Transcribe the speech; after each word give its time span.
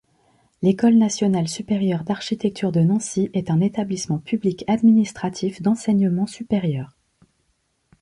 L’École 0.63 0.95
nationale 0.97 1.47
supérieure 1.47 2.03
d'architecture 2.03 2.71
de 2.71 2.79
Nancy, 2.79 3.29
est 3.35 3.51
un 3.51 3.61
établissement 3.61 4.17
public 4.17 4.63
administratif 4.67 5.61
d'enseignement 5.61 6.25
supérieur. 6.25 6.97